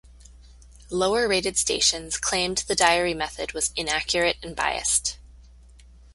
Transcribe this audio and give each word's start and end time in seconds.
Lower-rated 0.89 1.57
stations 1.57 2.17
claimed 2.17 2.57
the 2.67 2.73
diary 2.73 3.13
method 3.13 3.53
was 3.53 3.69
inaccurate 3.75 4.37
and 4.41 4.55
biased. 4.55 5.19